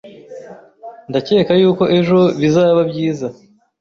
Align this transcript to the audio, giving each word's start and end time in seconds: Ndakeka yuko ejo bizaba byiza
Ndakeka 1.09 1.51
yuko 1.61 1.83
ejo 1.97 2.19
bizaba 2.41 2.81
byiza 2.89 3.27